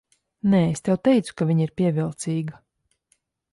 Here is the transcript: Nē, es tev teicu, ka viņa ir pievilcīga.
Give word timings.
Nē, 0.53 0.61
es 0.75 0.81
tev 0.89 0.97
teicu, 1.09 1.35
ka 1.41 1.47
viņa 1.51 1.65
ir 1.67 1.75
pievilcīga. 1.81 2.61